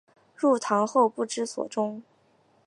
[0.35, 2.01] 入唐后不知所终。